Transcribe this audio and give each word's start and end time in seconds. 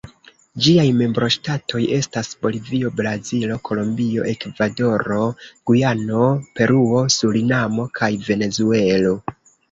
Ĝiaj 0.65 0.83
membroŝtatoj 0.99 1.81
estas 1.97 2.29
Bolivio, 2.45 2.89
Brazilo, 3.01 3.57
Kolombio, 3.69 4.25
Ekvadoro, 4.31 5.19
Gujano, 5.71 6.23
Peruo, 6.61 7.03
Surinamo 7.17 7.85
kaj 8.01 8.09
Venezuelo. 8.31 9.13